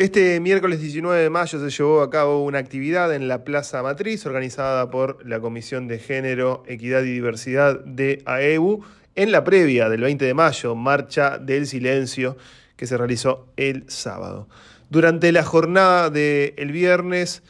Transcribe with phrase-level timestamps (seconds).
[0.00, 4.24] Este miércoles 19 de mayo se llevó a cabo una actividad en la Plaza Matriz
[4.24, 8.82] organizada por la Comisión de Género, Equidad y Diversidad de AEU
[9.14, 12.38] en la previa del 20 de mayo, Marcha del Silencio,
[12.76, 14.48] que se realizó el sábado.
[14.88, 17.42] Durante la jornada del viernes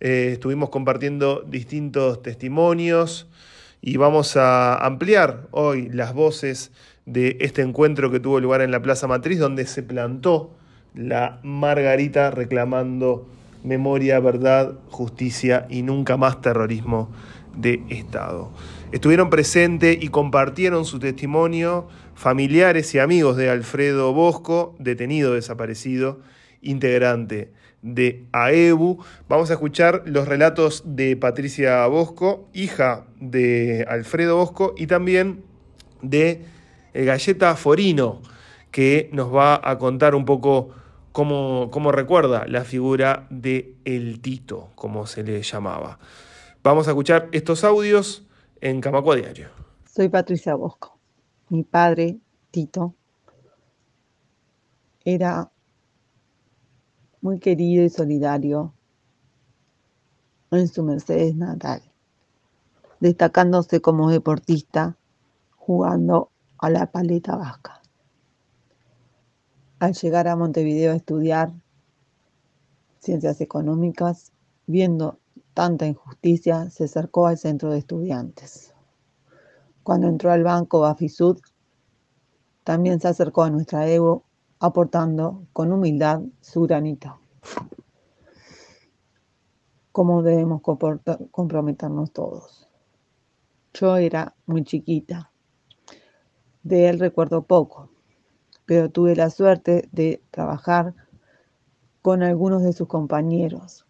[0.00, 3.28] eh, estuvimos compartiendo distintos testimonios
[3.82, 6.72] y vamos a ampliar hoy las voces
[7.04, 10.54] de este encuentro que tuvo lugar en la Plaza Matriz, donde se plantó
[10.98, 13.28] la Margarita reclamando
[13.62, 17.08] memoria, verdad, justicia y nunca más terrorismo
[17.56, 18.50] de Estado.
[18.90, 26.18] Estuvieron presentes y compartieron su testimonio familiares y amigos de Alfredo Bosco, detenido desaparecido,
[26.62, 28.98] integrante de AEBU.
[29.28, 35.44] Vamos a escuchar los relatos de Patricia Bosco, hija de Alfredo Bosco, y también
[36.02, 36.42] de
[36.92, 38.20] Galleta Forino,
[38.72, 40.70] que nos va a contar un poco
[41.12, 45.98] cómo, recuerda la figura de El Tito, como se le llamaba.
[46.62, 48.26] Vamos a escuchar estos audios
[48.60, 49.48] en Camacua Diario.
[49.86, 50.98] Soy Patricia Bosco.
[51.48, 52.18] Mi padre,
[52.50, 52.94] Tito,
[55.04, 55.50] era
[57.20, 58.74] muy querido y solidario
[60.50, 61.82] en su Mercedes natal,
[63.00, 64.96] destacándose como deportista
[65.56, 67.77] jugando a la paleta vasca
[69.78, 71.52] al llegar a Montevideo a estudiar
[72.98, 74.32] ciencias económicas,
[74.66, 75.18] viendo
[75.54, 78.74] tanta injusticia, se acercó al centro de estudiantes.
[79.82, 81.38] Cuando entró al banco Bafisud,
[82.64, 84.24] también se acercó a nuestra Evo,
[84.60, 87.20] aportando con humildad su granito.
[89.92, 90.60] ¿Cómo debemos
[91.30, 92.68] comprometernos todos?
[93.72, 95.30] Yo era muy chiquita.
[96.62, 97.90] De él recuerdo poco,
[98.68, 100.94] pero tuve la suerte de trabajar
[102.02, 103.86] con algunos de sus compañeros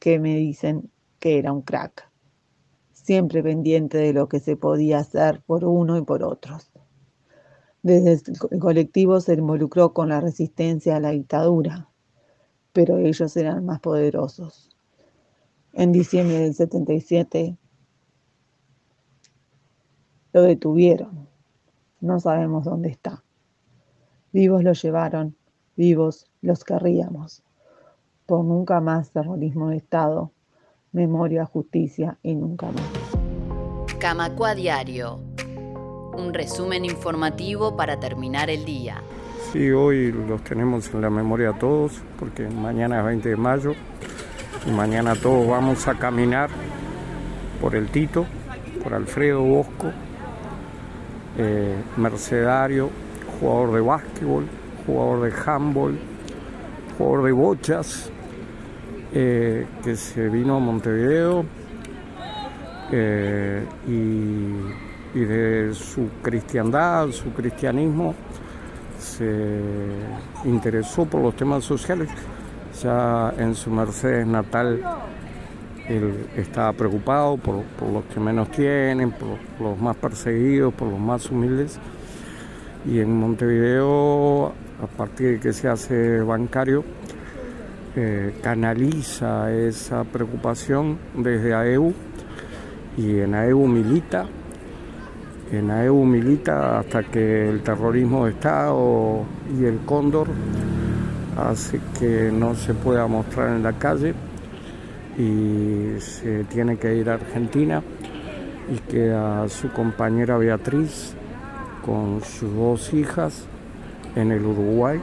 [0.00, 2.10] que me dicen que era un crack,
[2.92, 6.72] siempre pendiente de lo que se podía hacer por uno y por otros.
[7.84, 11.88] Desde el colectivo se involucró con la resistencia a la dictadura,
[12.72, 14.68] pero ellos eran más poderosos.
[15.74, 17.56] En diciembre del 77
[20.32, 21.27] lo detuvieron
[22.00, 23.22] no sabemos dónde está.
[24.32, 25.36] Vivos los llevaron,
[25.76, 27.42] vivos los querríamos.
[28.26, 30.32] Por nunca más terrorismo de Estado,
[30.92, 33.96] memoria, justicia y nunca más.
[33.98, 35.20] Camacua Diario.
[36.16, 39.02] Un resumen informativo para terminar el día.
[39.52, 43.72] Sí, hoy los tenemos en la memoria todos, porque mañana es 20 de mayo
[44.66, 46.50] y mañana todos vamos a caminar
[47.60, 48.26] por el Tito,
[48.82, 49.90] por Alfredo Bosco,
[51.38, 52.90] eh, mercedario,
[53.38, 54.44] jugador de básquetbol,
[54.84, 55.98] jugador de handball,
[56.96, 58.10] jugador de bochas,
[59.12, 61.44] eh, que se vino a Montevideo
[62.90, 68.14] eh, y, y, de su cristiandad, su cristianismo,
[68.98, 69.60] se
[70.44, 72.08] interesó por los temas sociales.
[72.82, 74.80] Ya en su Mercedes natal
[75.88, 77.56] él estaba preocupado por,
[77.92, 81.78] los que menos tienen, por, los más perseguidos, por los más humildes.
[82.86, 86.84] Y en Montevideo, a partir de que se hace bancario,
[87.96, 91.92] eh, canaliza esa preocupación desde AEU
[92.96, 94.26] y en AEU milita.
[95.50, 99.24] En AEU milita hasta que el terrorismo de Estado
[99.58, 100.28] y el cóndor
[101.36, 104.14] hace que no se pueda mostrar en la calle
[105.18, 107.82] y se tiene que ir a Argentina
[108.72, 111.14] y queda su compañera Beatriz
[111.84, 113.44] con sus dos hijas
[114.14, 115.00] en el Uruguay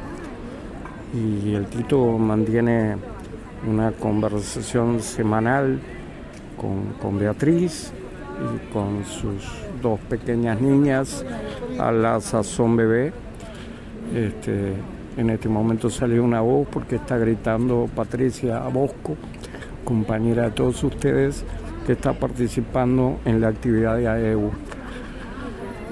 [1.13, 2.95] y el Tito mantiene
[3.67, 5.79] una conversación semanal
[7.01, 7.91] con, Beatriz
[8.39, 9.43] y con sus
[9.81, 11.25] dos pequeñas niñas
[11.77, 13.13] a la sazón bebé.
[14.13, 14.73] Este,
[15.17, 19.15] en este momento salió una voz porque está gritando Patricia Bosco
[19.85, 21.45] compañera de todos ustedes
[21.85, 24.51] que está participando en la actividad de AEU.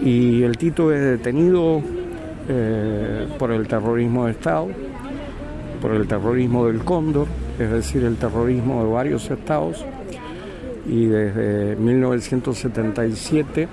[0.02, 1.82] Y el Tito es detenido
[2.50, 4.68] eh, por el terrorismo de Estado,
[5.82, 9.86] por el terrorismo del Cóndor, es decir, el terrorismo de varios estados,
[10.86, 13.68] y desde 1977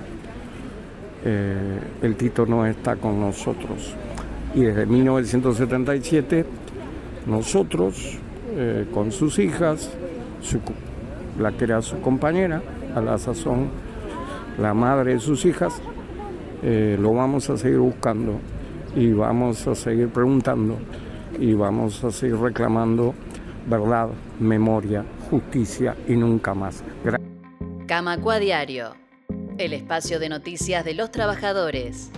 [1.23, 3.93] eh, el Tito no está con nosotros.
[4.55, 6.45] Y desde 1977
[7.27, 8.17] nosotros,
[8.55, 9.91] eh, con sus hijas,
[10.41, 10.59] su,
[11.39, 12.61] la que era su compañera,
[12.95, 13.69] a la sazón
[14.57, 15.81] la madre de sus hijas,
[16.61, 18.39] eh, lo vamos a seguir buscando
[18.95, 20.77] y vamos a seguir preguntando
[21.39, 23.13] y vamos a seguir reclamando
[23.67, 24.09] verdad,
[24.39, 26.83] memoria, justicia y nunca más.
[27.03, 27.29] Gracias.
[27.87, 28.93] Camacua Diario,
[29.57, 32.11] el espacio de noticias de los trabajadores.